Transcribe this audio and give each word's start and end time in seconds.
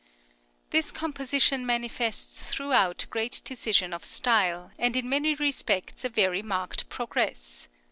This 0.71 0.89
composition 0.89 1.63
manifests 1.63 2.41
throughout 2.41 3.05
great 3.11 3.39
decision 3.45 3.93
of 3.93 4.03
style, 4.03 4.71
and 4.79 4.95
in 4.95 5.07
many 5.07 5.35
respects 5.35 6.03
a 6.03 6.09
very 6.09 6.41
marked 6.41 6.89
progress. 6.89 7.67